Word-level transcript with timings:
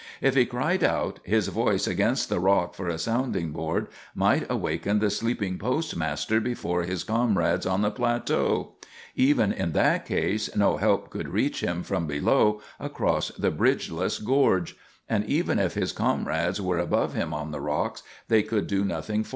If 0.19 0.33
he 0.33 0.47
cried 0.47 0.83
out, 0.83 1.19
his 1.21 1.49
voice, 1.49 1.85
against 1.85 2.27
the 2.27 2.39
rock 2.39 2.73
for 2.73 2.87
a 2.89 2.97
sounding 2.97 3.51
board, 3.51 3.85
might 4.15 4.49
awaken 4.49 4.97
the 4.97 5.11
sleeping 5.11 5.59
postmaster 5.59 6.39
before 6.39 6.81
his 6.81 7.03
comrades 7.03 7.67
on 7.67 7.83
the 7.83 7.91
plateau. 7.91 8.77
Even 9.15 9.53
in 9.53 9.73
that 9.73 10.07
case 10.07 10.49
no 10.55 10.77
help 10.77 11.11
could 11.11 11.29
reach 11.29 11.61
him 11.61 11.83
from 11.83 12.07
below 12.07 12.61
across 12.79 13.27
the 13.37 13.51
bridgeless 13.51 14.17
gorge; 14.17 14.75
and 15.07 15.23
even 15.27 15.59
if 15.59 15.75
his 15.75 15.91
comrades 15.91 16.59
were 16.59 16.79
above 16.79 17.13
him 17.13 17.31
on 17.31 17.51
the 17.51 17.61
rocks, 17.61 18.01
they 18.27 18.41
could 18.41 18.65
do 18.65 18.83
nothing 18.83 19.23
for 19.23 19.27
him. 19.27 19.29